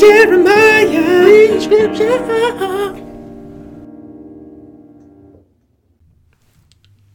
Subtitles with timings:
[0.00, 1.26] Jeremiah.
[1.26, 2.16] Read scripture.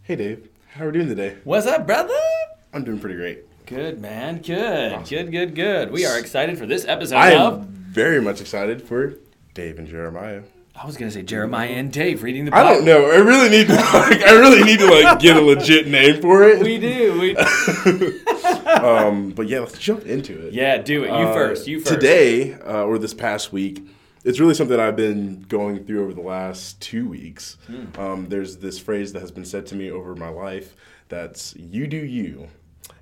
[0.03, 1.37] Hey Dave, how are we doing today?
[1.45, 2.13] What's up, brother?
[2.73, 3.65] I'm doing pretty great.
[3.65, 4.37] Good, man.
[4.37, 5.03] Good.
[5.09, 5.89] Good, good, good.
[5.89, 7.63] We are excited for this episode I am of.
[7.63, 9.15] very much excited for
[9.55, 10.43] Dave and Jeremiah.
[10.75, 12.67] I was going to say Jeremiah and Dave reading the Bible.
[12.67, 13.09] I don't know.
[13.09, 16.43] I really need to like, I really need to like get a legit name for
[16.43, 16.61] it.
[16.61, 17.19] We do.
[17.19, 17.35] We...
[18.83, 20.53] Um, but yeah, let's jump into it.
[20.53, 21.07] yeah, do it.
[21.07, 21.67] You Uh, first.
[21.67, 21.93] You first.
[21.93, 23.83] Today, uh, or this past week,
[24.23, 27.57] it's really something I've been going through over the last two weeks.
[27.67, 27.99] Hmm.
[27.99, 30.75] Um, there's this phrase that has been said to me over my life
[31.09, 32.47] that's "you do you,"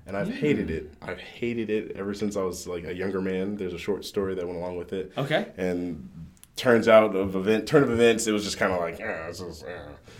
[0.06, 0.92] and I've hated it.
[1.02, 3.56] I've hated it ever since I was like a younger man.
[3.56, 5.12] There's a short story that went along with it.
[5.16, 5.46] Okay.
[5.56, 6.08] And
[6.56, 9.64] turns out of event turn of events, it was just kind of like, this is.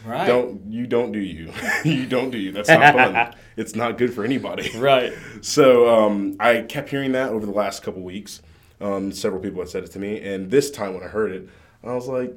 [0.04, 0.26] Right.
[0.26, 1.50] Don't you don't do you.
[1.84, 2.52] you don't do you.
[2.52, 3.34] That's not fun.
[3.56, 4.70] it's not good for anybody.
[4.78, 5.12] Right.
[5.42, 8.40] So um, I kept hearing that over the last couple weeks.
[8.80, 11.48] Um, several people had said it to me, and this time when I heard it,
[11.82, 12.32] I was like,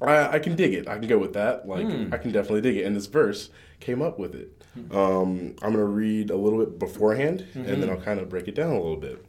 [0.00, 0.88] I, I can dig it.
[0.88, 1.66] I can go with that.
[1.68, 2.12] Like Hmm.
[2.14, 2.84] I can definitely dig it.
[2.84, 4.52] And this verse came up with it.
[4.92, 7.80] Um, I'm gonna read a little bit beforehand, and Mm-hmm.
[7.80, 9.24] then I'll kind of break it down a little bit.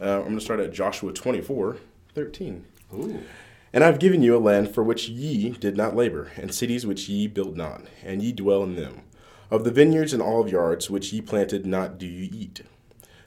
[0.00, 1.76] Uh, I'm gonna start at Joshua 24,
[2.14, 2.64] 13.
[2.90, 6.86] And I have given you a land for which ye did not labor, and cities
[6.86, 9.02] which ye built not, and ye dwell in them.
[9.50, 12.62] Of the vineyards and olive yards which ye planted not do ye eat.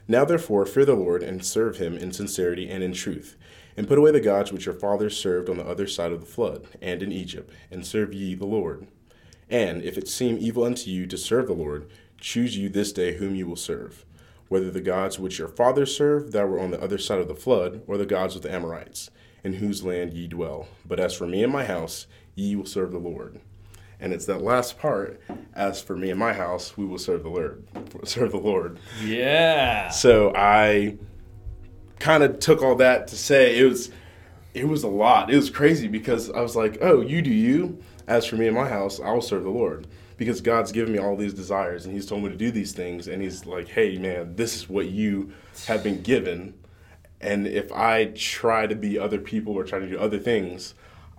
[0.06, 3.36] Now therefore fear the Lord, and serve him in sincerity and in truth.
[3.76, 6.26] And put away the gods which your fathers served on the other side of the
[6.26, 8.88] flood, and in Egypt, and serve ye the Lord.
[9.50, 11.88] And if it seem evil unto you to serve the Lord,
[12.20, 14.04] choose you this day whom you will serve,
[14.48, 17.34] whether the gods which your fathers served that were on the other side of the
[17.34, 19.10] flood, or the gods of the Amorites,
[19.44, 20.68] in whose land ye dwell.
[20.86, 23.40] But as for me and my house, ye will serve the Lord.
[24.00, 25.20] And it's that last part,
[25.54, 27.66] as for me and my house, we will serve the Lord.
[28.04, 28.78] Serve the Lord.
[29.04, 29.88] Yeah.
[29.88, 30.98] So I
[31.98, 33.90] kind of took all that to say it was
[34.54, 35.30] it was a lot.
[35.30, 37.78] It was crazy because I was like, "Oh, you do you.
[38.06, 40.98] As for me and my house, I will serve the Lord." Because God's given me
[40.98, 43.98] all these desires and he's told me to do these things and he's like, "Hey,
[43.98, 45.32] man, this is what you
[45.66, 46.54] have been given."
[47.20, 50.74] And if I try to be other people or try to do other things,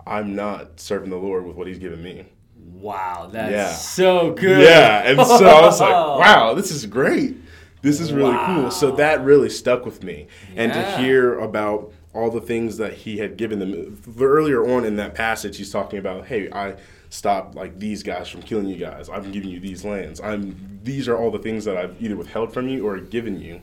[0.06, 2.24] I'm not serving the Lord with what he's given me.
[2.72, 3.28] Wow.
[3.30, 3.72] That's Yeah.
[3.72, 4.62] so good.
[4.62, 7.36] Yeah, and so I was like, wow, this is great.
[7.82, 8.70] This is really cool.
[8.70, 10.26] So that really stuck with me.
[10.56, 14.96] And to hear about all the things that he had given them earlier on in
[14.96, 16.74] that passage, he's talking about, hey, I
[17.10, 19.08] stopped like these guys from killing you guys.
[19.08, 20.20] I've been giving you these lands.
[20.20, 23.60] I'm these are all the things that I've either withheld from you or given you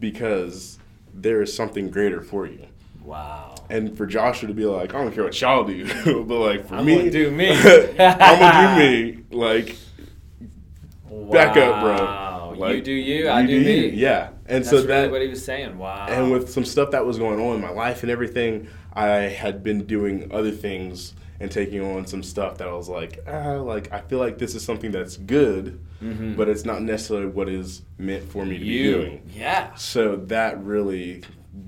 [0.00, 0.78] because
[1.14, 2.66] there is something greater for you.
[3.02, 3.54] Wow.
[3.68, 5.86] And for Joshua to be like, I don't care what y'all do,
[6.24, 7.50] but like for I'm me, gonna do me.
[7.98, 9.24] I'm gonna do me.
[9.30, 9.76] Like
[11.30, 11.96] back up, bro.
[11.96, 12.52] Wow.
[12.54, 13.88] you Like, do you, I do, me.
[13.88, 15.78] Yeah, and That's so really that, what he was saying.
[15.78, 16.06] Wow.
[16.08, 19.62] and with some stuff that was going on in my life and everything, I had
[19.62, 23.90] been doing other things and taking on some stuff that I was like, ah, like
[23.92, 25.80] I feel like this is something that's good,
[26.36, 29.00] but it's not necessarily what is meant for me to be Mm-hmm.
[29.00, 29.30] doing.
[29.34, 29.74] Yeah.
[29.74, 31.22] So that really,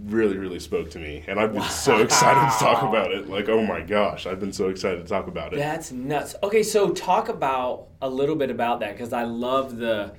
[0.04, 3.28] really, really spoke to me, and I've been so excited to talk about it.
[3.28, 5.56] Like, oh my gosh, I've been so excited to talk about it.
[5.56, 6.34] That's nuts.
[6.42, 10.12] Okay, so talk about a little bit about that because I love the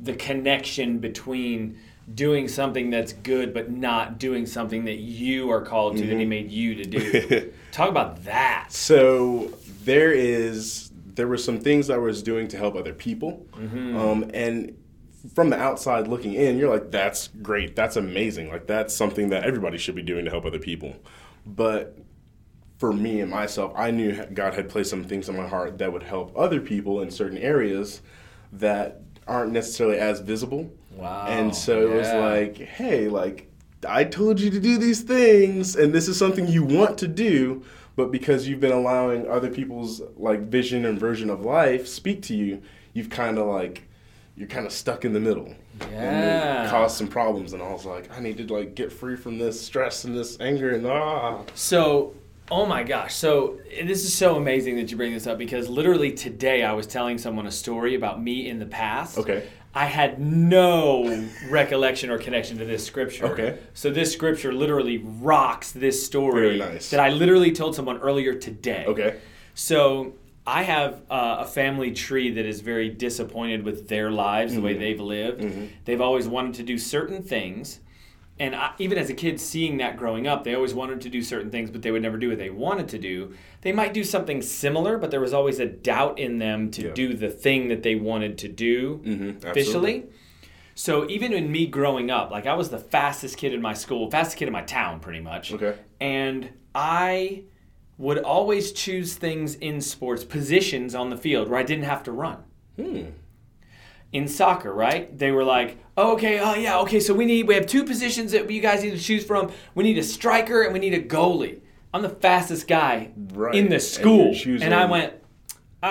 [0.00, 1.78] the connection between
[2.14, 6.18] doing something that's good but not doing something that you are called to that Mm-hmm.
[6.18, 7.52] he made you to do.
[7.74, 8.72] talk about that.
[8.72, 9.52] So
[9.84, 13.96] there is there were some things I was doing to help other people, Mm-hmm.
[13.96, 14.76] um, and
[15.34, 19.44] from the outside looking in, you're like, that's great, that's amazing, like that's something that
[19.44, 20.94] everybody should be doing to help other people.
[21.46, 21.96] But
[22.78, 25.92] for me and myself, I knew God had placed some things in my heart that
[25.92, 28.02] would help other people in certain areas
[28.52, 30.70] that aren't necessarily as visible.
[30.92, 31.26] Wow.
[31.28, 33.50] And so it was like, hey, like
[33.84, 37.62] I told you to do these things and this is something you want to do,
[37.96, 42.34] but because you've been allowing other people's like vision and version of life speak to
[42.34, 42.62] you,
[42.92, 43.82] you've kind of like
[44.36, 45.54] you're kind of stuck in the middle.
[45.80, 46.68] And Yeah.
[46.70, 49.60] caused some problems and I was like, I need to like get free from this
[49.60, 51.42] stress and this anger and ah.
[51.54, 52.14] So,
[52.50, 53.14] oh my gosh.
[53.14, 56.86] So, this is so amazing that you bring this up because literally today I was
[56.86, 59.18] telling someone a story about me in the past.
[59.18, 59.48] Okay.
[59.76, 63.26] I had no recollection or connection to this scripture.
[63.26, 63.58] Okay.
[63.74, 66.90] So, this scripture literally rocks this story Very nice.
[66.90, 68.84] that I literally told someone earlier today.
[68.86, 69.18] Okay.
[69.54, 70.14] So,
[70.46, 74.66] I have uh, a family tree that is very disappointed with their lives, the Mm-hmm.
[74.66, 75.70] way they've lived.
[75.86, 77.80] They've always wanted to do certain things.
[78.38, 81.22] And I, even as a kid, seeing that growing up, they always wanted to do
[81.22, 83.32] certain things, but they would never do what they wanted to do.
[83.60, 86.92] They might do something similar, but there was always a doubt in them to Yeah.
[86.94, 90.06] do the thing that they wanted to do Mhm, officially.
[90.74, 94.10] So even in me growing up, like I was the fastest kid in my school,
[94.10, 95.52] fastest kid in my town, pretty much.
[95.52, 95.74] Okay.
[96.00, 97.42] And I
[97.98, 102.10] would always choose things in sports, positions on the field where I didn't have to
[102.12, 102.38] run.
[102.76, 103.02] Hmm.
[104.14, 105.16] In soccer, right?
[105.18, 108.30] They were like, oh, okay, oh yeah, okay, so we need we have two positions
[108.32, 109.50] that you guys need to choose from.
[109.74, 111.60] We need a striker and we need a goalie.
[111.92, 113.54] I'm the fastest guy Right.
[113.56, 114.28] in the school.
[114.28, 115.14] And, choosing- I went,
[115.82, 115.86] uh,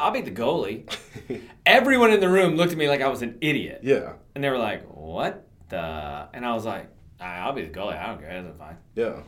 [0.00, 0.88] I'll be the goalie.
[1.66, 3.80] Everyone in the room looked at me like I was an idiot.
[3.82, 4.12] Yeah.
[4.36, 6.28] And they were like, what the?
[6.32, 6.86] And I was like,
[7.20, 7.98] "Ah, I'll be the goalie.
[8.00, 8.42] I don't care.
[8.42, 8.76] That's fine.
[8.94, 9.22] Yeah.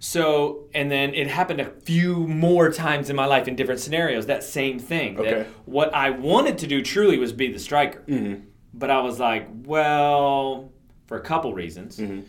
[0.00, 4.26] So, and then it happened a few more times in my life in different scenarios,
[4.26, 5.16] that same thing.
[5.16, 5.50] That Okay.
[5.66, 8.04] what I wanted to do truly was be the striker.
[8.06, 8.42] Mm-hmm.
[8.74, 10.70] But I was like, well,
[11.06, 11.98] for a couple reasons.
[11.98, 12.24] Mhm.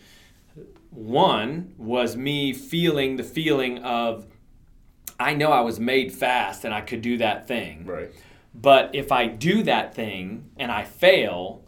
[0.90, 4.26] One was me feeling the feeling of,
[5.20, 7.84] I know I was made fast and I could do that thing.
[7.86, 8.10] Right.
[8.52, 11.62] But if I do that thing and I fail,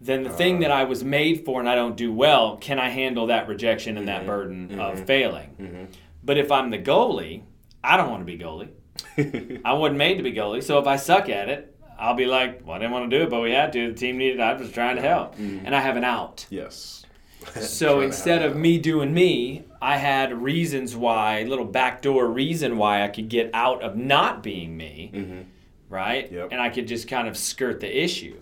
[0.00, 2.88] then the thing that I was made for and I don't do well, can I
[2.90, 5.88] handle that rejection and that burden of failing?
[6.22, 7.42] But if I'm the goalie,
[7.82, 9.60] I don't want to be goalie.
[9.64, 10.62] I wasn't made to be goalie.
[10.62, 13.24] So if I suck at it, I'll be like, well, I didn't want to do
[13.24, 13.88] it, but we had to.
[13.92, 14.38] The team needed.
[14.38, 14.42] it.
[14.42, 16.46] I was trying to help, and I have an out.
[16.50, 17.02] Yes.
[17.60, 23.08] So instead of me doing me, I had reasons why, little backdoor reason why I
[23.08, 25.44] could get out of not being me, Mhm.
[25.88, 26.30] right?
[26.32, 26.48] Yep.
[26.50, 28.34] And I could just kind of skirt the issue.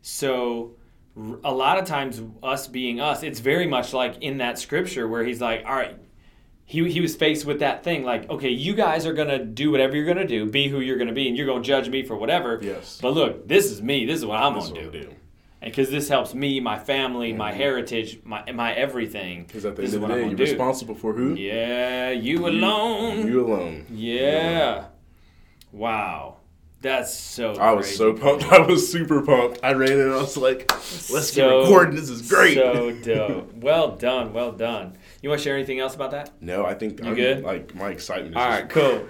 [0.00, 0.70] So
[1.16, 5.24] a lot of times, us being us, it's very much like in that scripture where
[5.24, 5.96] he's like, all right,
[6.64, 9.72] he, he was faced with that thing like, okay, you guys are going to do
[9.72, 11.66] whatever you're going to do, be who you're going to be, and you're going to
[11.66, 12.60] judge me for whatever.
[12.62, 12.98] Yes.
[13.02, 14.06] But look, this is me.
[14.06, 15.14] This is what I'm That's gonna do do.
[15.60, 17.60] because this helps me, my family, my mm-hmm.
[17.60, 19.44] heritage, my my everything.
[19.44, 20.44] Because at the This end is of the day, you're do.
[20.44, 21.34] responsible for who?
[21.34, 23.26] Yeah, you alone.
[23.26, 23.86] You alone.
[23.90, 24.86] yeah.
[25.72, 26.36] Wow,
[26.80, 27.52] that's so.
[27.54, 28.44] I was so pumped.
[28.52, 29.60] I was super pumped.
[29.62, 31.94] I ran in and I was like, let's get So- recording.
[31.96, 32.54] This is great.
[32.54, 33.54] So dope.
[33.54, 34.32] Well done.
[34.32, 34.96] Well done.
[35.22, 36.30] You want to share anything else about that?
[36.40, 37.42] no, I think You I'm, good?
[37.42, 39.06] like my excitement is All just- cool.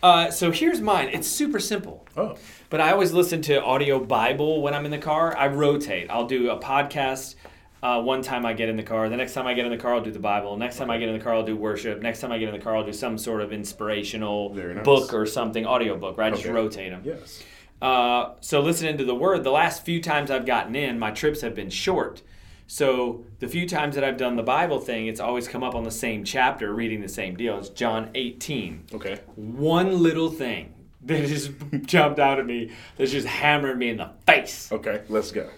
[0.00, 1.08] Uh, so here's mine.
[1.12, 2.06] It's super simple.
[2.16, 2.36] Oh.
[2.70, 5.36] But I always listen to audio Bible when I'm in the car.
[5.36, 6.08] I rotate.
[6.08, 7.34] I'll do a podcast.
[7.82, 9.08] Uh, one time I get in the car.
[9.08, 10.56] The next time I get in the car, I'll do the Bible.
[10.56, 12.00] Next time I get in the car, I'll do worship.
[12.02, 14.84] Next time I get in the car, I'll do some sort of inspirational nice.
[14.84, 16.32] book or something, audio book, right?
[16.32, 17.02] I just rotate them.
[17.04, 17.42] Yes.
[17.80, 21.40] Uh, so listening to the word, the last few times I've gotten in, my trips
[21.42, 22.22] have been short.
[22.66, 25.84] So the few times that I've done the Bible thing, it's always come up on
[25.84, 27.56] the same chapter, reading the same deal.
[27.58, 29.20] It's John 18 Okay.
[29.36, 31.52] one little thing that just
[31.86, 34.70] jumped out at me that's just hammered me in the face.
[34.72, 35.02] Okay.
[35.08, 35.48] Let's go.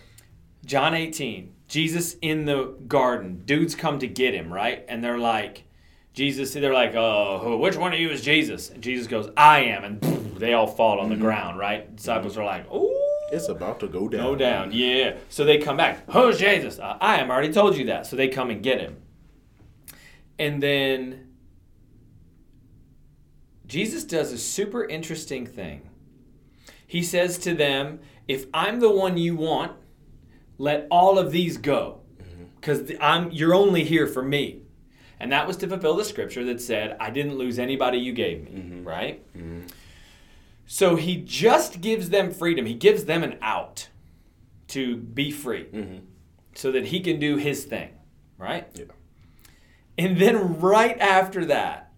[0.67, 3.43] John 18, Jesus in the garden.
[3.47, 4.85] Dudes come to get him, right?
[4.89, 5.63] And they're like,
[6.13, 8.71] Jesus, they're like, oh, which one of you is Jesus?
[8.71, 9.85] And Jesus goes, I am.
[9.85, 10.01] And
[10.37, 11.95] they all fall on the ground, right?
[11.95, 12.97] Disciples are like, oh.
[13.33, 14.21] It's about to go down.
[14.21, 15.17] Go down, yeah.
[15.29, 16.11] So they come back.
[16.11, 16.81] Who's Jesus?
[16.81, 17.31] Uh, I am.
[17.31, 18.05] I already told you that.
[18.05, 18.97] So they come and get him.
[20.41, 21.29] And then
[23.69, 25.89] Jesus does a super interesting thing.
[26.85, 29.77] He says to them, If I'm the one you want,
[30.61, 32.01] let all of these go.
[32.23, 32.45] Mm-hmm.
[32.57, 34.63] Because I'm you're only here for me.
[35.19, 38.45] And that was to fulfill the scripture that said, I didn't lose anybody you gave
[38.45, 38.89] me, mm-hmm.
[38.89, 39.37] right?
[39.37, 39.67] Mm-hmm.
[40.67, 42.65] So he just gives them freedom.
[42.65, 43.89] He gives them an out
[44.69, 45.67] to be free
[46.55, 47.91] so that he can do his thing,
[48.39, 48.69] right?
[48.75, 48.85] Yeah.
[49.99, 51.90] And then right after that,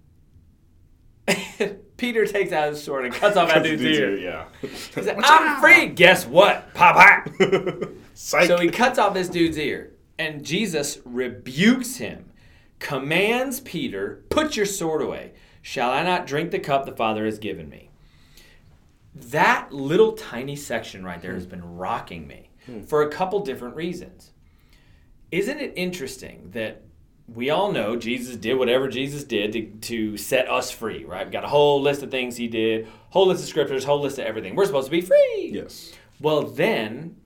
[1.96, 4.16] Peter takes out his sword and cuts off that dude's ear.
[4.16, 4.46] Yeah.
[4.60, 5.86] He's like, I'm free.
[5.86, 6.72] Guess what?
[6.74, 7.28] Pop pop.
[8.14, 12.30] So he cuts off this dude's ear, and Jesus rebukes him,
[12.78, 15.32] commands Peter, Put your sword away.
[15.62, 17.90] Shall I not drink the cup the Father has given me?
[19.14, 22.50] That little tiny section right there has been rocking me
[22.86, 24.32] for a couple different reasons.
[25.30, 26.82] Isn't it interesting that
[27.34, 31.24] we all know Jesus did whatever Jesus did to, to set us free, right?
[31.24, 34.18] We've got a whole list of things he did, whole list of scriptures, whole list
[34.18, 34.54] of everything.
[34.54, 35.50] We're supposed to be free.
[35.52, 35.92] yes.
[36.20, 37.16] Well, then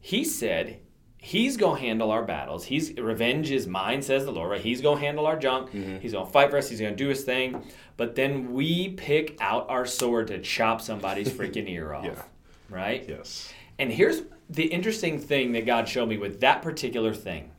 [0.00, 0.78] he said
[1.18, 2.66] he's going to handle our battles.
[2.66, 4.50] He's revenge is mine, says the Lord.
[4.50, 4.60] Right?
[4.60, 5.70] He's going to handle our junk.
[5.70, 5.98] Mm-hmm.
[5.98, 6.68] He's going to fight for us.
[6.68, 7.64] He's going to do his thing.
[7.96, 12.04] But then we pick out our sword to chop somebody's freaking ear off.
[12.04, 12.22] Yeah.
[12.68, 13.04] Right?
[13.08, 13.52] Yes.
[13.78, 17.50] And here's the interesting thing that God showed me with that particular thing.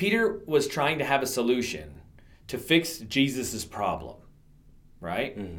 [0.00, 2.00] Peter was trying to have a solution
[2.46, 4.16] to fix Jesus' problem,
[4.98, 5.38] right?
[5.38, 5.58] Mm-hmm.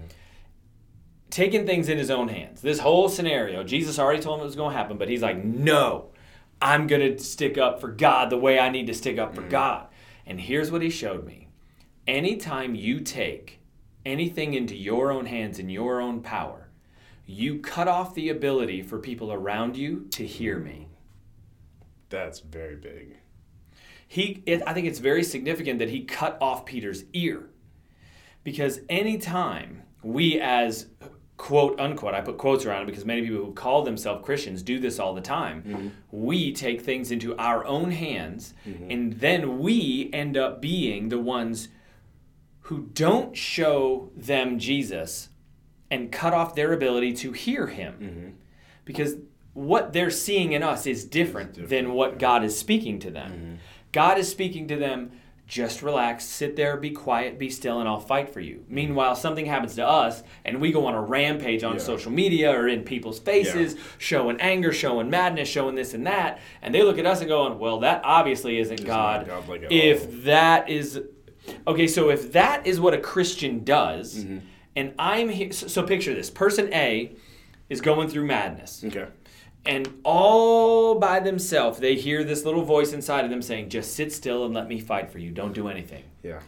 [1.29, 2.59] Taking things in his own hands.
[2.59, 5.45] This whole scenario, Jesus already told him it was going to happen, but he's like,
[5.45, 6.09] no,
[6.59, 9.43] I'm going to stick up for God the way I need to stick up for
[9.43, 9.51] mm.
[9.51, 9.85] God.
[10.25, 11.49] And here's what he showed me
[12.07, 13.59] anytime you take
[14.07, 16.71] anything into your own hands in your own power,
[17.27, 20.87] you cut off the ability for people around you to hear me.
[22.09, 23.17] That's very big.
[24.11, 27.49] He, it, I think it's very significant that he cut off Peter's ear.
[28.43, 30.87] Because anytime we, as
[31.37, 34.81] quote unquote, I put quotes around it because many people who call themselves Christians do
[34.81, 35.63] this all the time.
[35.63, 35.87] Mm-hmm.
[36.11, 38.91] We take things into our own hands, mm-hmm.
[38.91, 41.69] and then we end up being the ones
[42.63, 45.29] who don't show them Jesus
[45.89, 47.93] and cut off their ability to hear him.
[47.93, 48.29] Mm-hmm.
[48.83, 49.15] Because
[49.53, 53.59] what they're seeing in us is different, different than what God is speaking to them.
[53.91, 55.11] God is speaking to them
[55.51, 58.63] just relax, sit there, be quiet, be still, and I'll fight for you.
[58.69, 61.79] Meanwhile, something happens to us, and we go on a rampage on yeah.
[61.79, 63.81] social media or in people's faces, yeah.
[63.97, 67.59] showing anger, showing madness, showing this and that, and they look at us and going,
[67.59, 69.29] "Well, that obviously isn't it's God."
[69.69, 70.11] if all.
[70.23, 71.01] that is
[71.67, 74.37] okay, so if that is what a Christian does, mm-hmm.
[74.77, 77.13] and I'm here, so, so picture this: person A
[77.69, 78.85] is going through madness.
[78.85, 79.07] Okay
[79.65, 84.11] and all by themselves, they hear this little voice inside of them saying, Just sit
[84.11, 85.31] still and let me fight for you.
[85.31, 86.03] Don't do anything.
[86.23, 86.39] Yeah.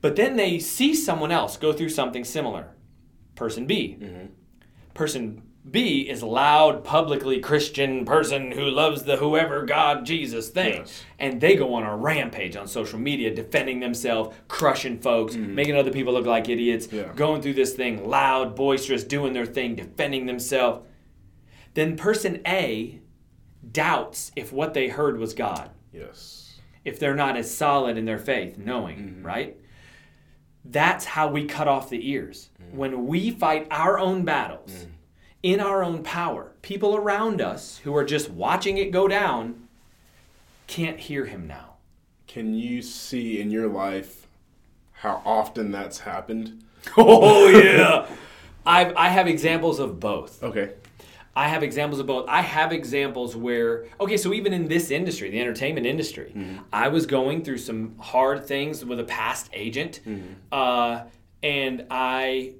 [0.00, 2.68] But then they see someone else go through something similar.
[3.34, 3.98] Person B.
[4.00, 4.26] Mm-hmm.
[4.94, 10.82] Person B is loud, publicly Christian person who loves the whoever God Jesus thing.
[10.82, 11.02] Yes.
[11.18, 15.56] And they go on a rampage on social media, defending themselves, crushing folks, mm-hmm.
[15.56, 17.12] making other people look like idiots, yeah.
[17.16, 20.86] going through this thing loud, boisterous, doing their thing, defending themselves
[21.76, 22.98] then person A
[23.70, 25.70] doubts if what they heard was God.
[25.92, 26.58] Yes.
[26.86, 29.26] If they're not as solid in their faith, knowing, mm-hmm.
[29.26, 29.56] right?
[30.64, 32.48] That's how we cut off the ears.
[32.62, 32.76] Mm-hmm.
[32.78, 34.90] When we fight our own battles mm-hmm.
[35.42, 39.68] in our own power, people around us who are just watching it go down
[40.66, 41.74] can't hear him now.
[42.26, 44.26] Can you see in your life
[44.92, 46.62] how often that's happened?
[46.96, 48.06] Oh, yeah.
[48.64, 50.42] I've, I have examples of both.
[50.42, 50.72] Okay.
[51.36, 52.26] I have examples of both.
[52.28, 56.62] I have examples where, okay, so even in this industry, the entertainment industry, mm-hmm.
[56.72, 60.32] I was going through some hard things with a past agent, mm-hmm.
[60.50, 61.02] uh,
[61.42, 62.54] and I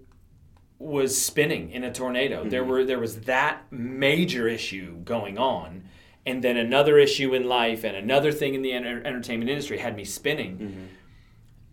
[0.78, 2.40] was spinning in a tornado.
[2.40, 2.50] Mm-hmm.
[2.50, 5.88] There were there was that major issue going on,
[6.26, 9.96] and then another issue in life, and another thing in the enter- entertainment industry had
[9.96, 10.58] me spinning.
[10.58, 10.84] Mm-hmm.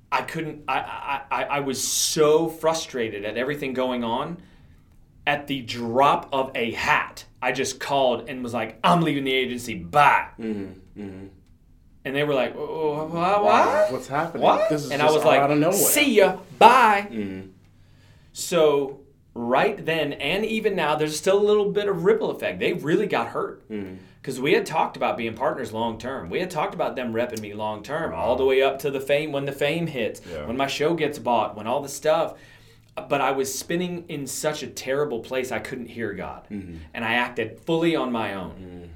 [0.10, 0.64] I couldn't.
[0.70, 4.38] I, I I was so frustrated at everything going on
[5.26, 9.34] at the drop of a hat, I just called and was like, I'm leaving the
[9.34, 9.76] agency.
[9.76, 10.30] Bye.
[10.40, 11.28] Mm-hmm, mm-hmm.
[12.06, 13.10] And they were like, what?
[13.10, 13.92] what?
[13.92, 14.44] What's happening?
[14.44, 14.70] What?
[14.72, 16.38] and I was like, see ya.
[16.60, 17.08] Bye.
[17.10, 17.50] Mm-hmm.
[18.34, 19.02] So
[19.34, 22.60] right then and even now, there's still a little bit of ripple effect.
[22.60, 23.68] They really got hurt.
[23.70, 24.44] Because mm-hmm.
[24.44, 26.30] we had talked about being partners long term.
[26.30, 29.00] We had talked about them repping me long term, all the way up to the
[29.00, 30.46] fame when the fame hits, yeah.
[30.46, 32.36] when my show gets bought, when all the stuff
[32.96, 36.48] but I was spinning in such a terrible place I couldn't hear God.
[36.50, 36.78] Mm-hmm.
[36.94, 38.52] And I acted fully on my own.
[38.52, 38.90] Mm.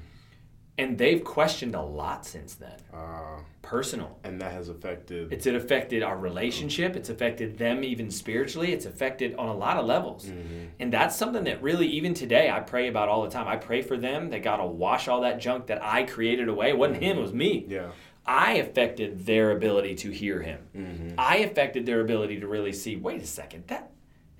[0.78, 2.76] And they've questioned a lot since then.
[2.94, 4.18] Uh, Personal.
[4.22, 5.32] And that has affected.
[5.32, 6.94] It's it affected our relationship.
[6.94, 8.72] It's affected them even spiritually.
[8.72, 10.26] It's affected on a lot of levels.
[10.26, 10.66] Mm-hmm.
[10.78, 13.48] And that's something that really, even today, I pray about all the time.
[13.48, 16.68] I pray for them that God will wash all that junk that I created away.
[16.68, 17.10] It wasn't mm-hmm.
[17.10, 17.66] Him, it was me.
[17.68, 17.90] Yeah.
[18.28, 20.60] I affected their ability to hear him.
[20.76, 21.14] Mm-hmm.
[21.16, 22.94] I affected their ability to really see.
[22.96, 23.90] Wait a second, that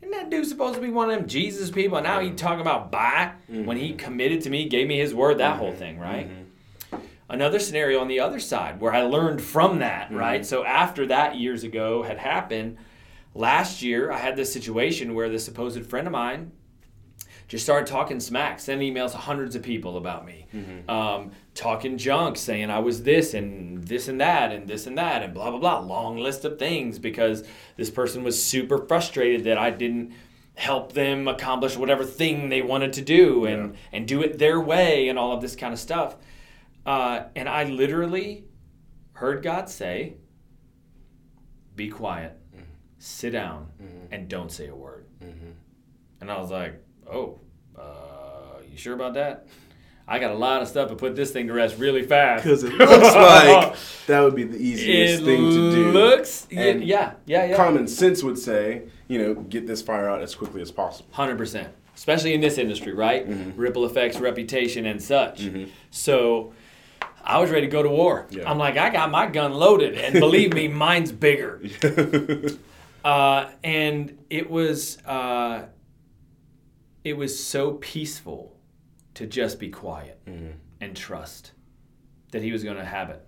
[0.03, 1.97] isn't that dude supposed to be one of them Jesus people?
[1.97, 3.65] And now he talking about bye mm-hmm.
[3.65, 5.59] when he committed to me, gave me his word, that mm-hmm.
[5.59, 6.29] whole thing, right?
[6.29, 6.99] Mm-hmm.
[7.31, 10.17] Another scenario on the other side where I learned from that, mm-hmm.
[10.17, 10.47] right?
[10.47, 12.77] So after that years ago had happened,
[13.35, 16.53] last year I had this situation where this supposed friend of mine
[17.49, 20.89] just started talking smack, sending emails to hundreds of people about me, mm-hmm.
[20.89, 25.23] um, talking junk, saying I was this and this and that and this and that
[25.23, 25.79] and blah blah blah.
[25.81, 27.43] Long list of things because
[27.77, 30.13] this person was super frustrated that I didn't
[30.57, 33.79] help them accomplish whatever thing they wanted to do and yeah.
[33.93, 36.17] and do it their way and all of this kind of stuff.
[36.85, 38.45] Uh, and I literally
[39.13, 40.19] heard God say,
[41.75, 42.65] "Be quiet, mm-hmm.
[42.99, 44.13] sit down, mm-hmm.
[44.13, 45.53] and don't say a word." Mm-hmm.
[46.21, 47.39] And I was like, oh,
[47.79, 49.47] uh, you sure about that?
[50.11, 52.43] I got a lot of stuff to put this thing to rest really fast.
[52.43, 55.93] Because it looks like that would be the easiest it thing to do.
[55.93, 57.57] Looks, and yeah, yeah, yeah.
[57.57, 61.11] Common sense would say, you know, get this fire out as quickly as possible.
[61.13, 63.29] Hundred percent, especially in this industry, right?
[63.29, 63.61] Mm-hmm.
[63.61, 65.43] Ripple effects, reputation, and such.
[65.43, 65.71] Mm-hmm.
[65.91, 66.55] So.
[67.21, 68.27] I was ready to go to war.
[68.31, 68.51] Yeah.
[68.51, 71.61] I'm like, I got my gun loaded, and believe me, mine's bigger.
[73.05, 75.65] uh, and it was uh,
[77.09, 78.57] it was so peaceful
[79.15, 80.53] to just be quiet mm-hmm.
[80.81, 81.53] and trust
[82.33, 83.25] that he was going to have it.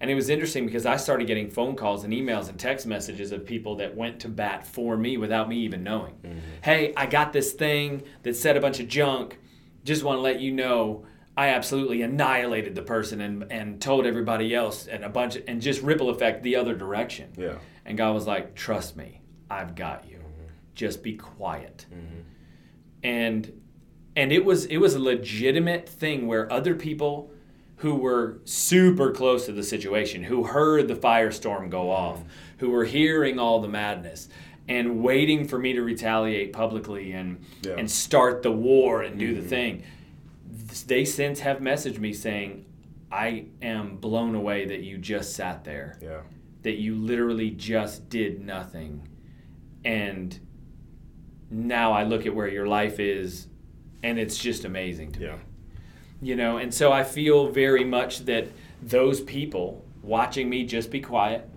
[0.00, 3.32] And it was interesting because I started getting phone calls and emails and text messages
[3.32, 6.14] of people that went to bat for me without me even knowing.
[6.22, 6.38] Mm-hmm.
[6.62, 9.38] Hey, I got this thing that said a bunch of junk.
[9.84, 11.04] Just want to let you know
[11.36, 15.60] I absolutely annihilated the person and, and told everybody else and a bunch of, and
[15.60, 17.30] just ripple effect the other direction.
[17.36, 17.58] Yeah.
[17.84, 20.16] And God was like, "Trust me, I've got you.
[20.16, 20.52] Mm-hmm.
[20.74, 21.86] Just be quiet."
[23.02, 23.60] And
[24.16, 27.30] and it was it was a legitimate thing where other people
[27.76, 31.90] who were super close to the situation, who heard the firestorm go mm-hmm.
[31.90, 32.24] off,
[32.58, 34.28] who were hearing all the madness
[34.68, 37.76] and waiting for me to retaliate publicly and Yeah.
[37.78, 39.48] and start the war and do the mm-hmm.
[39.48, 39.82] thing.
[40.86, 42.66] They since have messaged me saying,
[43.10, 46.20] "I am blown away that you just sat there." Yeah.
[46.62, 49.08] that you literally just did nothing
[49.84, 50.38] and
[51.50, 53.46] now i look at where your life is
[54.02, 55.32] and it's just amazing to Yeah.
[55.36, 55.38] me
[56.22, 58.48] you know and so i feel very much that
[58.82, 61.48] those people watching me just be quiet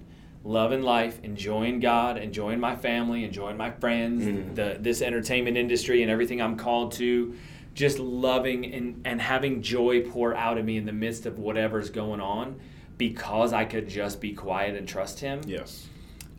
[0.44, 6.10] loving life enjoying god enjoying my family enjoying my friends the, this entertainment industry and
[6.12, 7.36] everything i'm called to
[7.74, 11.90] just loving and, and having joy pour out of me in the midst of whatever's
[11.90, 12.60] going on
[12.98, 15.88] because i could just be quiet and trust him Yes.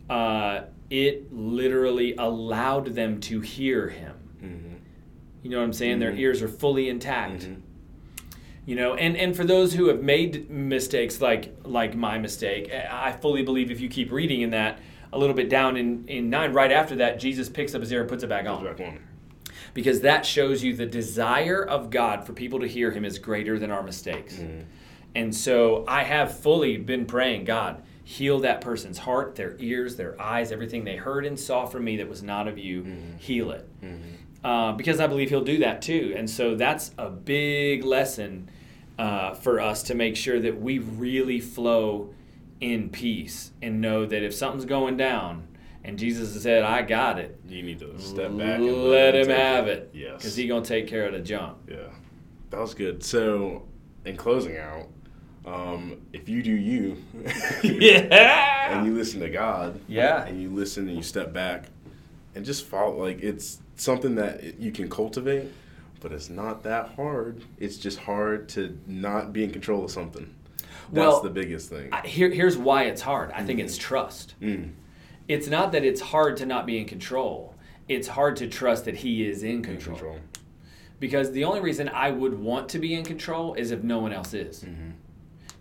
[0.09, 0.61] uh,
[0.93, 4.13] it literally allowed them to hear him.
[4.39, 4.75] Mm-hmm.
[5.41, 5.97] You know what I'm saying?
[5.97, 7.47] Their ears are fully intact.
[7.47, 7.61] Mhm.
[8.67, 13.11] You know, and, and for those who have made mistakes like like my mistake, I
[13.11, 14.79] fully believe if you keep reading in that
[15.11, 18.01] a little bit down in, in nine, right after that, Jesus picks up his ear
[18.01, 18.63] and puts it back on.
[18.63, 18.99] Back on.
[19.73, 23.57] Because that shows you the desire of God for people to hear him is greater
[23.57, 24.39] than our mistakes.
[25.15, 30.19] And so I have fully been praying, God, heal that person's heart, their ears, their
[30.21, 32.85] eyes, everything they heard and saw from me that was not of you,
[33.19, 33.67] heal it.
[34.43, 36.13] Uh, because I believe he'll do that too.
[36.17, 38.49] And so that's a big lesson
[38.99, 42.13] uh, for us to make sure that we really flow
[42.59, 45.47] in peace and know that if something's going down
[45.85, 49.27] and Jesus has said, I got it, You need to step back and let him
[49.27, 49.89] take have it.
[49.93, 50.17] Yes.
[50.17, 51.57] Because he's going to take care of the junk.
[51.69, 51.87] Yeah,
[52.51, 53.03] that was good.
[53.03, 53.63] So,
[54.05, 54.87] in closing out,
[55.45, 56.97] um, if you do you,
[57.63, 58.77] yeah.
[58.77, 60.25] and you listen to God, Yeah.
[60.25, 61.65] and you listen and you step back,
[62.35, 65.47] and just follow, like it's something that you can cultivate,
[65.99, 67.43] but it's not that hard.
[67.59, 70.33] It's just hard to not be in control of something.
[70.91, 71.89] That's Well, the biggest thing.
[71.91, 73.31] I- Here, here's why it's hard.
[73.31, 74.35] I think it's trust.
[74.41, 74.71] Mm.
[75.27, 77.55] It's not that it's hard to not be in control.
[77.87, 79.95] It's hard to trust that he is in In control.
[79.95, 80.19] control.
[80.99, 84.13] Because the only reason I would want to be in control is if no one
[84.13, 84.63] else is.
[84.63, 84.91] Mm-hmm.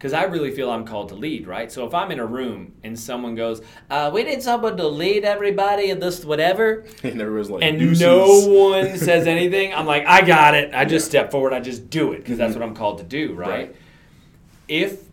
[0.03, 1.71] Because I really feel I'm called to lead, right?
[1.71, 5.25] So if I'm in a room and someone goes, uh, "We need someone to lead
[5.25, 10.05] everybody in this whatever," And everyone's like, and "Deuces." no one says anything, I'm like,
[10.05, 11.53] "I got it." I just step forward.
[11.53, 13.49] I just do it because that's what I'm called to do, right?
[13.49, 13.77] Right.
[14.67, 15.05] If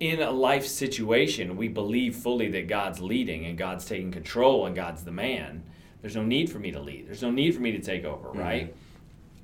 [0.00, 4.74] in a life situation we believe fully that God's leading and God's taking control and
[4.74, 5.62] God's the man,
[6.00, 7.06] there's no need for me to lead.
[7.06, 8.74] There's no need for me to take over, right?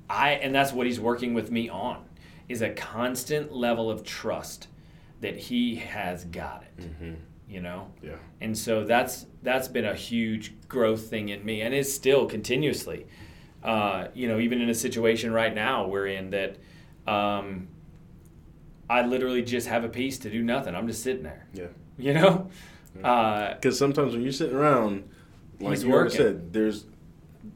[0.09, 2.05] I and that's what he's working with me on
[2.49, 4.67] is a constant level of trust
[5.21, 6.83] that he has got it.
[7.01, 7.15] Mhm.
[7.47, 7.91] You know?
[8.01, 8.15] Yeah.
[8.41, 13.05] And so that's that's been a huge growth thing in me, and is still continuously.
[13.63, 16.57] Uh, you know, even in a situation right now we're in that,
[17.07, 17.67] um,
[18.89, 20.75] I literally just have a peace to do nothing.
[20.75, 21.47] I'm just sitting there.
[21.53, 21.67] Yeah.
[21.97, 22.49] You know,
[23.03, 25.09] uh, Because sometimes when you're sitting around,
[25.59, 26.17] like you working.
[26.17, 26.85] said, there's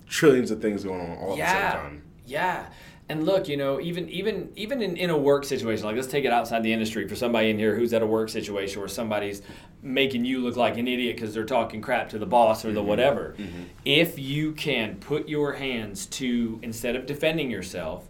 [0.08, 2.04] trillions of things going on all at the same time.
[2.26, 2.70] yeah.
[3.10, 6.26] And look, you know, even even even in, in a work situation, like let's take
[6.26, 9.42] it outside the industry for somebody in here who's at a work situation where somebody's
[9.82, 12.80] making you look like an idiot because they're talking crap to the boss or the
[12.80, 12.90] mm-hmm.
[12.90, 13.36] whatever.
[13.40, 13.64] Mm-hmm.
[13.84, 18.08] If you can put your hands to instead of defending yourself,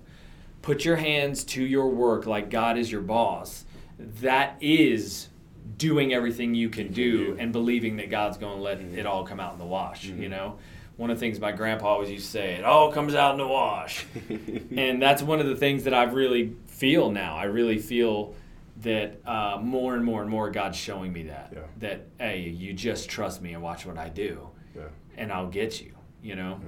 [0.62, 3.64] put your hands to your work like God is your boss.
[3.98, 5.30] That is
[5.78, 9.00] doing everything you can do and believing that God's going to let mm-hmm.
[9.00, 10.58] it all come out in the wash, you know?
[11.00, 13.38] One of the things my grandpa always used to say, it all comes out in
[13.38, 14.06] the wash.
[14.76, 17.38] and that's one of the things that I really feel now.
[17.38, 18.36] I really feel
[18.82, 21.54] that uh, more and more and more God's showing me that.
[21.56, 21.60] Yeah.
[21.80, 24.90] That, hey, you just trust me and watch what I do, Yeah.
[25.16, 26.60] and I'll get you, you know?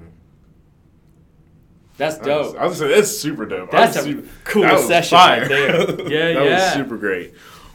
[1.98, 2.56] That's dope.
[2.58, 3.70] I was gonna say that's super dope.
[3.70, 5.41] That's was a super- cool that was session fire.
[5.41, 5.72] right there.
[6.10, 6.63] Yeah, that yeah.
[6.65, 7.34] was super great.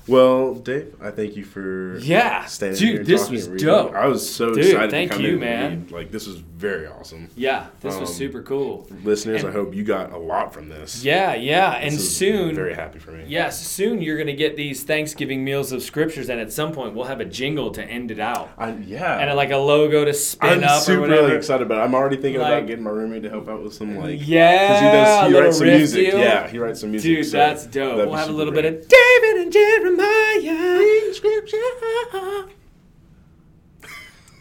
[0.08, 3.92] Well, Dave, I thank you for Yeah, standing dude, here and this was and dope.
[3.94, 4.90] I was so Dude, excited.
[4.90, 5.80] thank to come you, in and man.
[5.82, 5.90] read.
[5.92, 7.28] Like this was very awesome.
[7.36, 8.88] Yeah, this was Um, super cool.
[9.04, 11.04] Listeners, And- I hope you got a lot from this.
[11.04, 13.24] Yeah, yeah, and This is soon, very happy for me.
[13.26, 17.04] yes, soon you're gonna get these Thanksgiving meals of scriptures, and at some point we'll
[17.06, 19.18] have a jingle to end it out, I, yeah.
[19.18, 21.36] and like a logo to spin I'm up super or whatever.
[21.36, 21.80] excited about.
[21.80, 21.84] it.
[21.84, 24.20] I'm already thinking Like- about getting my roommate to help out with some like.
[24.26, 25.32] Yeah, Because he does.
[25.32, 26.10] He writes some music.
[26.12, 26.18] deal.
[26.20, 27.10] Yeah, he writes some music.
[27.16, 27.96] Dude, so that's dope.
[27.96, 28.62] We'll have a little great.
[28.62, 29.52] bit of David and
[29.96, 30.78] Jeremiah.
[30.78, 31.56] Read scripture.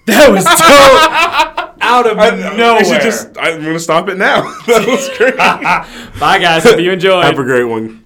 [0.05, 0.51] That was so
[1.81, 2.79] out of I, nowhere.
[2.79, 3.29] we should just.
[3.39, 4.41] I'm gonna stop it now.
[4.67, 5.35] that was great.
[6.19, 6.63] Bye, guys.
[6.63, 7.25] Hope you enjoyed.
[7.25, 8.04] Have a great one.